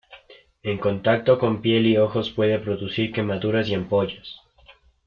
En 0.63 0.79
contacto 0.79 1.37
con 1.37 1.61
piel 1.61 1.85
y 1.85 1.95
ojos 1.97 2.31
puede 2.31 2.57
producir 2.57 3.13
quemaduras 3.13 3.69
y 3.69 3.75
ampollas. 3.75 4.39